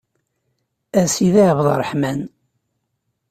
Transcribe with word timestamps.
A 0.99 1.03
Sidi 1.13 1.43
Ɛebderreḥman. 1.49 2.19